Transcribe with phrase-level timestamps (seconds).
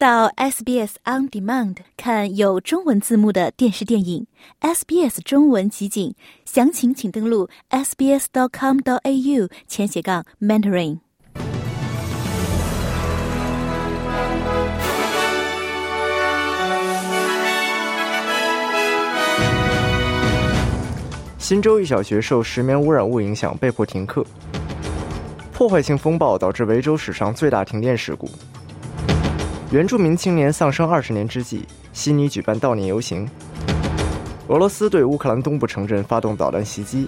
[0.00, 4.26] 到 SBS On Demand 看有中文字幕的电视电影
[4.62, 6.14] SBS 中文集锦，
[6.46, 11.00] 详情请登录 sbs.com.au 前斜杠 mentoring。
[21.38, 24.24] 新州一小学受石棉污染物影响，被迫停课。
[25.52, 28.26] 破坏性风暴导致维州史上最大停电事故。
[29.72, 33.28] 原住民青年丧生二十年之际，悉尼举办悼念游行。
[34.48, 37.06] 俄罗斯对乌克兰东部城镇发动导弹袭击。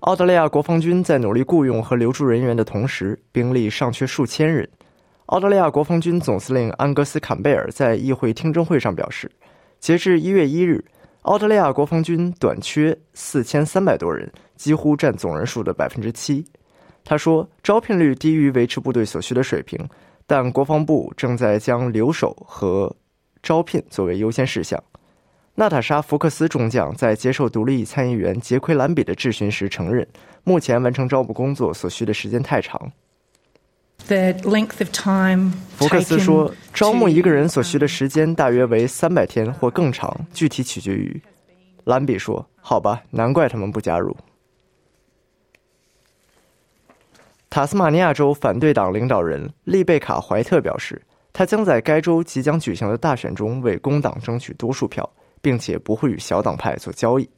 [0.00, 4.68] 澳大利亚国防军在努力雇佣和留住人员的同时，兵力尚缺数千人。
[5.26, 9.32] 澳大利亚国防军总司令安格斯·坎贝尔在议会听证会上表示，
[9.80, 10.84] 截至一月一日，
[11.22, 16.44] 澳大利亚国防军短缺四千三百多人，几乎占总人数的百分之七。
[17.08, 19.88] 他说，招聘率低于维持部队所需的水平，
[20.26, 22.94] 但国防部正在将留守和
[23.40, 24.82] 招聘作为优先事项。
[25.54, 30.06] 娜塔莎·福克斯中将在接受独立参议员杰奎·兰比的质询时承认，
[30.42, 32.90] 目前完成招募工作所需的时间太长。
[35.76, 41.22] 福克斯说：“招募一个人所需的时间大约为三百天或更长，具体取决于。”
[41.84, 44.14] 兰比说：“好吧，难怪他们不加入。”
[47.48, 51.00] 塔斯马尼亚州反对党领导人丽贝卡·怀特表示，
[51.32, 55.08] 他将在该州即将举行的大选中为工党争取多数票，
[55.40, 57.28] 并且不会与小党派做交易。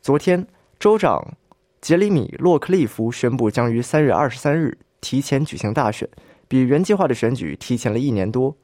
[0.00, 0.46] 昨天，
[0.78, 1.34] 州长
[1.80, 4.78] 杰里米·洛克利夫宣布将于三月二十三日。
[5.00, 6.08] 提前举行大选，
[6.48, 8.56] 比原计划的选举提前了一年多。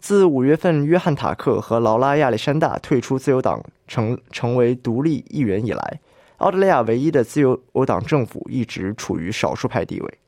[0.00, 6.00] 自五月份约翰·塔克和劳拉·亚历山大退出自由党，成成为独立议员以来，
[6.38, 10.18] 澳大利亚唯一的自由党政府一直处于少数派地位。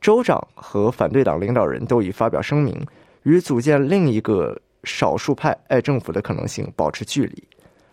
[0.00, 2.86] 州长和反对党领导人都已发表声明，
[3.24, 7.44] 与组建另一个少数派爱政府的可能性保持距离。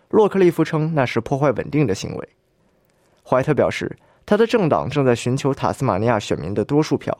[0.08, 2.28] 洛克利夫称那是破坏稳定的行为。
[3.22, 3.94] 怀特表示。
[4.26, 7.14] 他的政党正在寻求塔斯马尼亚选民的多数票。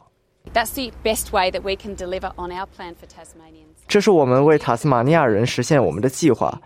[3.86, 6.58] 这是我们为塔斯马尼亚人实现我们的计划，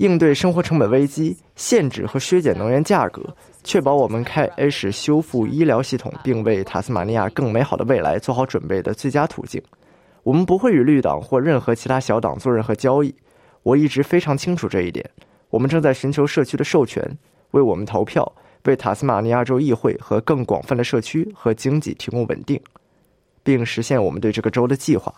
[0.00, 3.22] 应对生活成本危机，限制和削减能源价格，
[3.62, 9.62] 确保我们开始修复医疗系统，并为塔斯马尼亚更美好的未来做好准备的最佳途径。
[10.22, 13.14] 我们不会与绿党或任何其他小党做任何交易。
[13.62, 15.04] 我一直非常清楚这一点。
[15.50, 17.18] 我们正在寻求社区的授权，
[17.50, 18.32] 为我们投票。
[18.64, 22.58] 为塔斯马尼亚州议会和更广泛的社区和经济提供稳定，
[23.42, 25.14] 并实现我们对这个州的计划。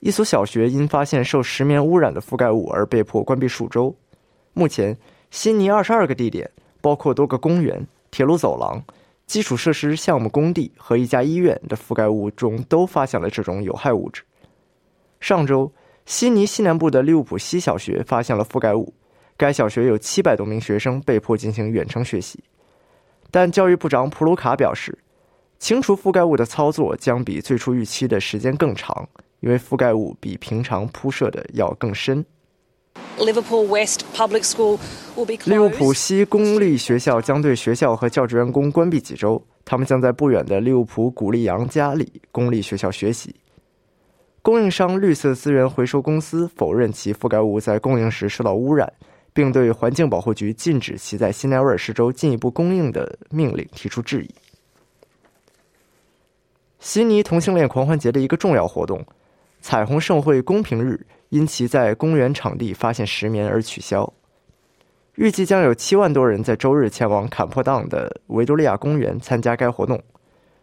[0.00, 3.94] 一所小学因发现受石棉污染的覆盖物而被迫关闭数周。
[4.52, 4.96] 目前，
[5.30, 6.48] 悉尼二十二个地点，
[6.80, 8.82] 包括多个公园、铁路走廊、
[9.26, 14.22] 基础设施项目工地和一家医院的覆盖物中都发现了这种有害物质。
[15.20, 15.72] 上周，
[16.06, 18.94] 悉尼西南部的利物浦西小学发现了覆盖物。
[19.36, 22.42] 该小学有七百多名学生被迫进行远程学习，
[23.30, 24.96] 但教育部长普鲁卡表示，
[25.60, 29.08] 清除覆盖物的操作将比最初预期的时间更长，
[29.40, 32.24] 因为覆盖物比平常铺设的要更深。
[35.44, 43.34] 利物浦西公立学校将对学校和教职员工关闭几周，他们将在不远的利物浦古利扬加里公立学校学习。
[44.42, 48.92] 供应商绿色资源回收公司否认其覆盖物在供应时受到污染。
[49.30, 54.28] 并对环境保护局禁止其在新南威尔士州进一步供应的命令提出质疑。
[56.80, 59.00] 悉尼同性恋狂欢节的一个重要活动——
[59.60, 64.12] 彩虹盛会公平日，因其在公园场地发现石棉而取消。
[65.14, 70.02] 预计将有七万多人在周日前往坎珀当的维多利亚公园参加该活动。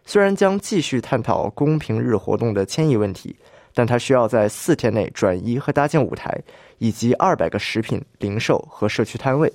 [0.04, 3.36] 虽然将继续探讨公平日活动的迁移问题。
[3.78, 6.34] 但它需要在四天内转移和搭建舞台，
[6.78, 9.52] 以及二百个食品零售和社区摊位。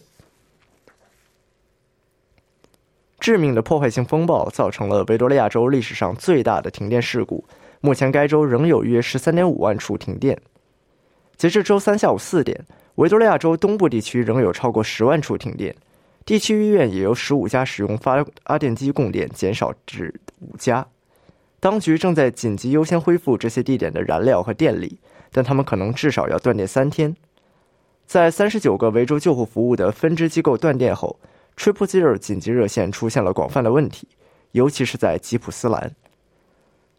[3.20, 7.44] 致命的破坏性风暴造成了维多利亚州历史上最大的停电事故。
[7.82, 10.40] 目前，该州仍有约十三点五万处停电。
[11.36, 12.64] 截至周三下午四点，
[12.96, 15.76] 维多利亚州东部地区仍有超过十万处停电，
[16.24, 20.86] 地区医院也由十五家使用发发电机供电减少至五家。
[21.60, 25.00] 当局正在紧急优先恢复这些地点的燃料和电力，
[25.32, 27.16] 但他们可能至少要断电三天。
[28.06, 31.20] 在三十九个维州救护服务的分支机构断电后
[31.58, 34.08] ，Triple Zero 紧急热线出现了广泛的问题，
[34.52, 35.96] 尤其是在吉普斯兰。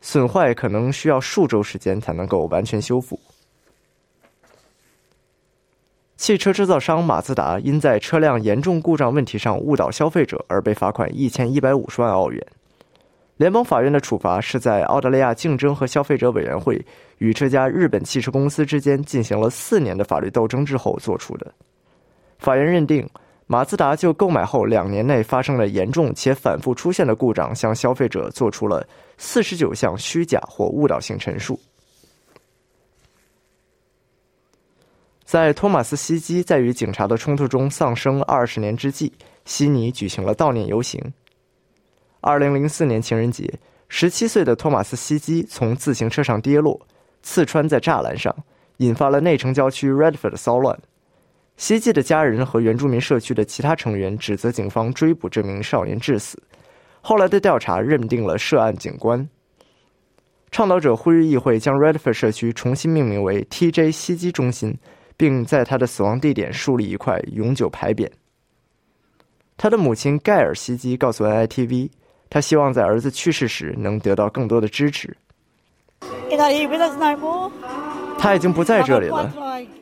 [0.03, 3.19] 损坏可能需要数周时间才能够完全修复。
[6.17, 12.47] 汽车制造商马自达因在车辆严重故障问题上误导消费者而被罚款一千一百五十万澳元。
[13.37, 16.81] 联邦法院的处罚是在澳大利亚竞争和消费者委员会
[17.19, 21.53] 与这家日本汽车公司之间进行了四年的法律斗争之后做出的。
[22.39, 23.09] 法院认定，
[23.53, 28.83] 马自达就购买后两年内发生了严重且反复出现的故障，向消费者做出了
[29.19, 31.61] 四十九项虚假或误导性陈述。
[35.23, 39.13] 在托马斯·希基在与警察的冲突中丧生二十年之际，
[39.45, 40.99] 悉尼举行了悼念游行。
[42.23, 43.53] 二零零四年情人节，
[43.87, 46.81] 十七岁的托马斯·希基从自行车上跌落，
[47.23, 48.35] 刺穿在栅栏上，
[48.79, 50.79] 引发了内城郊区 Redford 的骚乱。
[51.57, 56.43] 西基的家人和原住民社区的其他成员指责警方追捕这名少年致死。
[57.01, 59.29] 后来的调查认定了涉案警官。
[60.51, 64.77] 倡导者呼吁议会将 Redford 社区重新命名为 TJ 西基中心，
[65.17, 68.11] 并在他的死亡地点树立一块永久牌匾。
[69.57, 71.91] 他的母亲盖尔·西基告诉 NITV。
[72.33, 75.15] 他希望在儿子去世时能得到更多的支持。
[78.23, 79.33] 他已经不在这里了。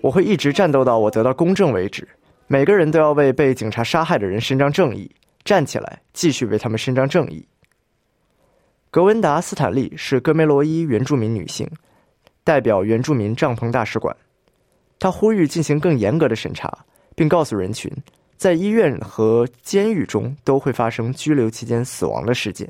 [0.01, 2.09] 我会一直战斗到我得到公正为止。
[2.47, 5.09] 每个人都要为被警察杀害的人伸张正义，
[5.45, 7.47] 站起来，继续为他们伸张正义。
[8.91, 11.69] 格温达·斯坦利是戈梅罗伊原住民女性，
[12.43, 14.17] 代表原住民帐篷大使馆。
[14.99, 16.79] 她呼吁进行更严格的审查，
[17.15, 17.93] 并告诉人群。
[18.39, 22.67] 在医院和监狱中都会发生拘留期间死亡的事件。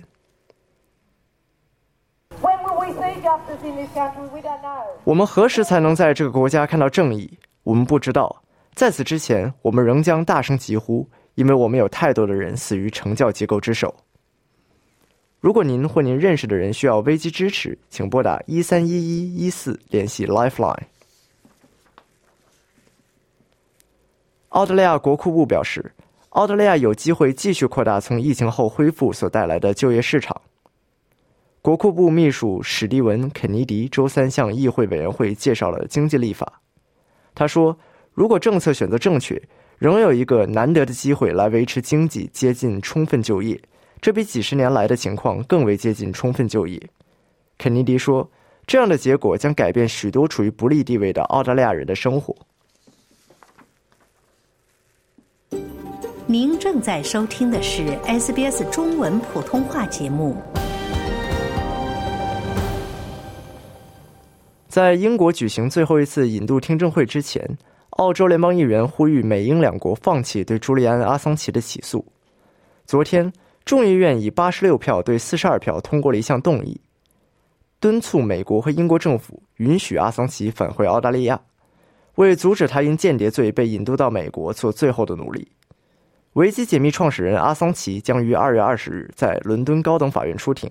[5.05, 7.39] 我们何时才能在这个国家看到正义？
[7.62, 8.43] 我们不知道。
[8.75, 13.95] 在此之前，我们仍将大声疾呼，因为我们有太多的人死于惩教机构之手。
[15.41, 20.85] 如果您或您认识的人需要危机支持，请拨打一三一一一四联系 Lifeline。
[24.51, 25.93] 澳大利亚国库部表示，
[26.31, 30.41] 澳大利亚有机会继续扩大从疫情后恢复所带来的就业市场。
[31.62, 36.61] 国库部秘书史蒂文·肯尼迪周三向议会委员会介绍了经济立法。
[37.35, 37.77] 他说
[38.15, 39.39] ：“如果政策选择正确，
[39.77, 43.61] 仍有一个难得的机会来维持经济接近充分就业，
[44.01, 46.81] 这比几十年来的情况更为接近充分就业。”
[47.59, 48.27] 肯尼迪说
[48.67, 52.35] ：“这样的结果将改变许多处于不利地位的澳大利亚人的生活。”
[56.27, 60.35] 您正在收听的是 SBS 中文普通话节目。
[64.70, 67.44] 在英国举行最后一次引渡听证会之前，
[67.99, 72.06] 澳洲联邦议员呼吁美英两国放弃对朱利安·阿桑奇的起诉。
[72.87, 73.32] 昨天，
[73.64, 76.81] 众议院以八十六票对四十二票通过了一项动议，
[77.81, 81.40] 敦促美国和英国政府允许阿桑奇返回澳大利亚，
[82.14, 85.49] 为阻止他因间谍罪被引渡到美国做最后的努力。
[86.34, 90.70] 维基解密创始人阿桑奇将于二月二十日在伦敦高等法院出庭。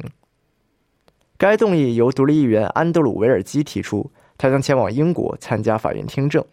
[1.40, 6.44] 该动议由独立议员安德鲁·维尔基提出，他将前往英国参加法院听证。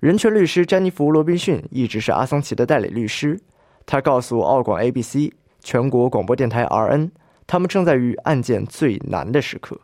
[0.00, 3.38] 人权律师詹妮弗·罗宾逊一直是阿桑奇的代理律师。
[3.86, 5.32] 他告诉澳广 ABC
[5.62, 7.08] 全国广播电台 RN，
[7.46, 9.80] 他们正在于案件最难的时刻。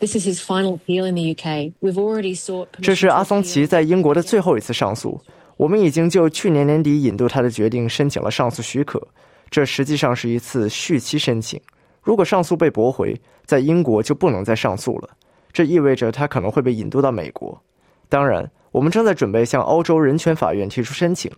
[0.00, 1.72] This is his final appeal in the UK.
[1.80, 2.66] We've already sought.
[2.82, 5.18] 这是阿桑奇在英国的最后一次上诉。
[5.56, 9.02] 我们已经就去年年底引渡他的决定申请了上诉许可，
[9.48, 11.58] 这实际上是一次续期申请。
[12.02, 13.14] 如果上诉被驳回，
[13.44, 15.10] 在英国就不能再上诉了，
[15.52, 17.60] 这意味着他可能会被引渡到美国。
[18.08, 21.30] 当然，我们正在准备向欧洲人权法院提出申请，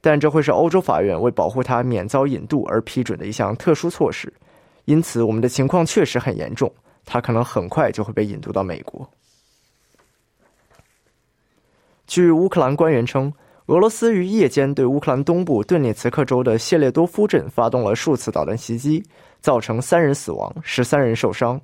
[0.00, 4.32] 但这会是欧洲法院为保护他免遭引渡而批准的一项特殊措施。
[4.84, 6.72] 因此，我们的情况确实很严重，
[7.04, 9.08] 他可能很快就会被引渡到美国。
[12.06, 13.32] 据乌克兰官员称。
[13.68, 19.02] 俄罗斯于夜间对乌克兰东部顿涅茨克州的谢列多夫镇发动了数次导弹袭击，
[19.44, 21.60] 造成三人死亡、十三人受伤。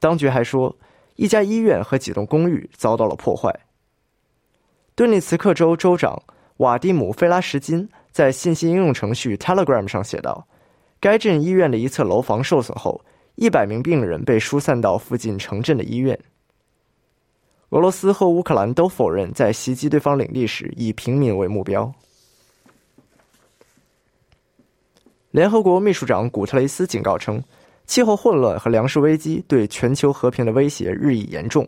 [0.00, 0.76] 当局还说，
[1.14, 3.48] 一家医院和几栋公寓遭到了破坏。
[4.96, 6.20] 顿涅茨克州州长
[6.56, 10.44] 瓦蒂姆·菲拉什金在信息应用程序 Telegram 上写道
[10.98, 13.00] ：“该镇医院的一侧楼房受损后，
[13.36, 16.18] 一百名病人被疏散到附近城镇的医院。”
[17.70, 21.94] 俄罗斯和乌克兰都否认在袭击对方领地时以平民为目标。
[25.30, 27.40] 联合国秘书长古特雷斯警告称，
[27.86, 31.66] 气候混乱和粮食危机对全球和平的威胁日益严重。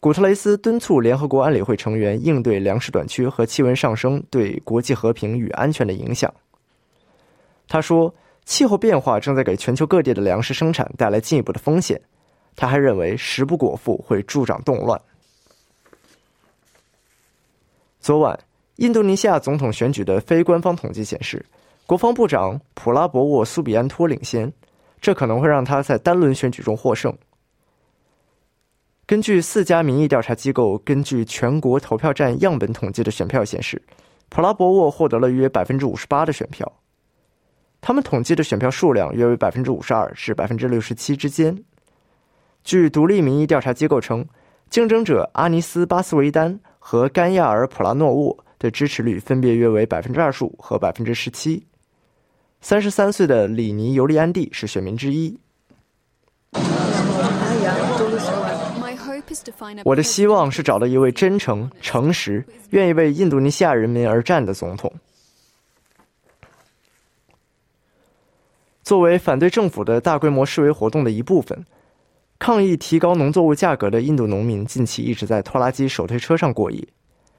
[0.00, 6.32] 古特雷斯敦促联合国安理会成员应对粮食短缺和气温上升对国际和平与安全的影响。
[7.68, 8.14] 他说，
[8.46, 12.00] 气候变化正在给全球各地的粮食生产带来进一步的风险。
[12.56, 14.98] 他还认为，食不果腹会助长动乱。
[18.00, 18.40] 昨晚，
[18.76, 21.44] 印度尼西亚总统选举的非官方统计显示，
[21.90, 24.52] 国防部长普拉博沃苏比安托领先，
[25.00, 27.12] 这可能会让他在单轮选举中获胜。
[29.06, 33.82] 根据四家民意调查机构根据全国投票站样本统计的选票显示，
[34.28, 36.72] 普拉博沃获得了约百分之五十八的选票。
[37.80, 41.60] 他们统计的选票数量约为百分之五十二至百分之六十七之间。
[42.62, 44.24] 据独立民意调查机构称，
[44.68, 51.66] 竞争者阿尼斯·巴斯维丹和甘亚尔·普拉诺沃的支持率分别约为百分之二十五和百分之十七。
[52.60, 55.36] 三十三岁的里尼·尤利安蒂是选民之一。
[59.84, 64.92] 我的希望是找到一位真诚、诚实、愿意为印度尼西亚人民而战的总统。
[68.82, 71.64] 作为反对政府的大规模示威活动的一部分，
[72.38, 76.86] 抗议提高农作物价格的印度农民近期一直在拖拉机手推车上过夜。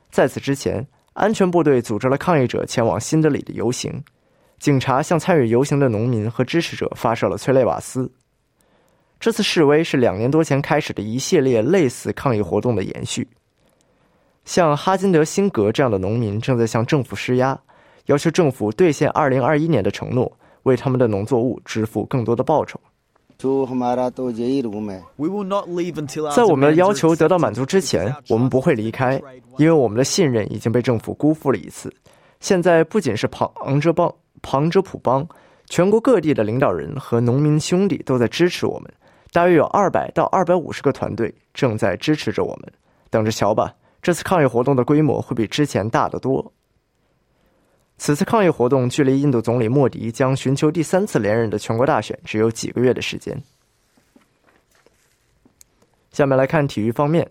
[0.09, 4.01] 在此之前，安全部队组织了抗议者前往新德里的游行，
[4.61, 8.09] 警察向参与游行的农民和支持者发射了催泪瓦斯。
[9.19, 13.27] 这次示威是两年多前开始的一系列类似抗议活动的延续。
[14.45, 17.59] 像哈金德辛格这样的农民正在向政府施压，
[18.05, 20.31] 要求政府兑现2021年的承诺。
[20.63, 22.79] 为他们的农作物支付更多的报酬。
[26.35, 29.19] 在我们的要求得到满足之前，我们不会离开，
[29.57, 31.91] 因为我们的信任已经被政府辜负了一次。
[32.39, 35.27] 现在不仅是旁遮邦、旁遮普邦，
[35.67, 38.93] 全国各地的领导人和农民兄弟都在支持我们。
[39.31, 42.73] 大约有二百到二百五十个团队正在支持着我们。
[43.09, 46.51] 等着瞧吧，这次抗议活动的规模会比之前大得多。
[47.97, 53.41] 此次抗议活动距离印度总理莫迪将寻求第三次连任的全国大选只有几个月的时间。
[56.11, 57.29] 下面来看体育方面，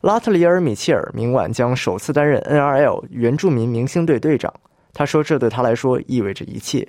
[0.00, 4.54] 拉特里尔·米切尔明晚将首次担任 NRL 原住民明星队队长。
[4.98, 6.88] 他说：“这对他来说意味着一切。”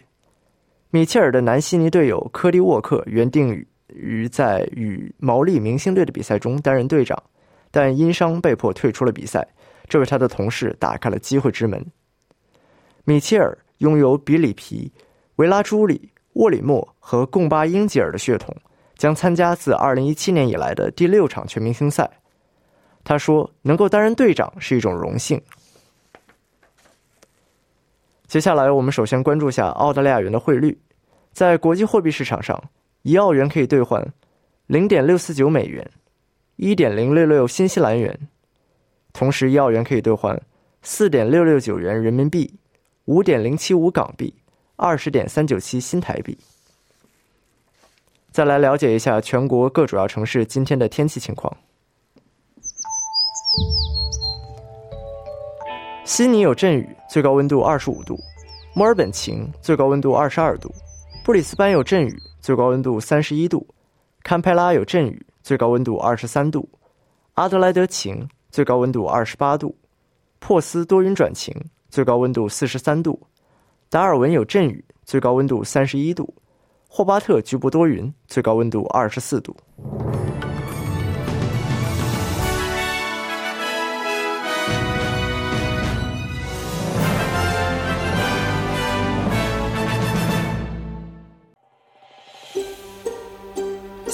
[0.91, 3.53] 米切尔的南悉尼队友科迪沃克原定
[3.89, 7.21] 于在与毛利明星队的比赛中担任队长，
[7.69, 9.45] 但因伤被迫退出了比赛，
[9.89, 11.85] 这为他的同事打开了机会之门。
[13.03, 14.89] 米切尔拥有比里皮、
[15.35, 18.55] 维拉朱里、沃里莫和贡巴英吉尔的血统，
[18.95, 22.09] 将参加自2017年以来的第六场全明星赛。
[23.03, 25.41] 他说：“能够担任队长是一种荣幸。”
[28.27, 30.77] 接下来，我们首先关注一下澳大利亚元的汇率。
[31.31, 32.61] 在国际货币市场上，
[33.03, 34.05] 一澳元可以兑换
[34.67, 35.89] 0.649美元、
[36.57, 38.19] 1.066新西兰元，
[39.13, 40.41] 同时一澳元可以兑换
[40.83, 42.53] 4.669元人民币。
[43.05, 44.35] 五点零七五港币，
[44.75, 46.37] 二十点三九七新台币。
[48.31, 51.55] 再来了解一下全国各主要城市今天的天气情况。
[56.07, 58.15] 悉尼有阵雨，最高温度二十五度；
[58.73, 60.69] 墨尔本晴，最高温度二十二度；
[61.21, 63.59] 布里斯班有阵雨，最高温度三十一度；
[64.23, 66.61] 堪培拉有阵雨，最高温度二十三度；
[67.33, 69.75] 阿德莱德晴，最高温度二十八度；
[70.39, 71.53] 珀斯多云转晴。
[71.89, 73.19] 最高温度四十三度，
[73.89, 76.23] 达尔文有阵雨，最高温度三十一度；
[76.87, 79.53] 霍巴特局部多云，最高温度二十四度。